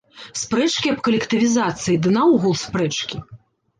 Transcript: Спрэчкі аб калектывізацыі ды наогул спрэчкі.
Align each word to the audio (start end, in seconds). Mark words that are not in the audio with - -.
Спрэчкі 0.43 0.93
аб 0.93 1.03
калектывізацыі 1.09 2.01
ды 2.07 2.15
наогул 2.17 2.55
спрэчкі. 2.67 3.17